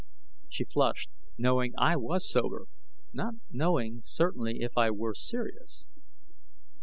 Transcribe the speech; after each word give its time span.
She 0.49 0.63
flushed, 0.65 1.11
knowing 1.37 1.73
I 1.77 1.95
was 1.95 2.27
sober, 2.27 2.65
not 3.13 3.35
knowing 3.51 4.01
certainly 4.03 4.61
if 4.61 4.75
I 4.75 4.89
were 4.89 5.13
serious. 5.13 5.85